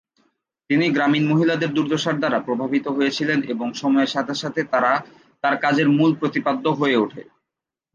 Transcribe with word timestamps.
তিনি 0.69 0.85
গ্রামীণ 0.89 1.23
মহিলাদের 1.27 1.69
দুর্দশার 1.73 2.15
দ্বারা 2.19 2.39
প্রভাবিত 2.39 2.85
হয়েছিলেন 2.87 3.39
এবং 3.53 3.67
সময়ের 3.73 4.13
সাথে 4.15 4.33
সাথে 4.35 4.61
তারা 4.63 4.91
তার 5.43 5.55
কাজের 5.57 5.87
মূল 5.89 6.11
প্রতিপাদ্য 6.15 6.65
হয়ে 6.79 6.97
ওঠে। 6.97 7.21